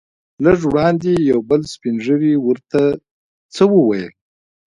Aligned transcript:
لږ 0.45 0.59
وړاندې 0.69 1.11
یو 1.31 1.39
بل 1.49 1.61
سپین 1.73 1.95
ږیری 2.05 2.33
ورته 2.45 2.81
څه 3.53 3.63
وویل. 3.73 4.09